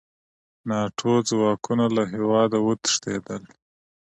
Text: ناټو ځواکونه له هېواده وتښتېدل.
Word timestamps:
ناټو 0.69 1.13
ځواکونه 1.29 1.85
له 1.95 2.03
هېواده 2.13 2.57
وتښتېدل. 2.67 3.43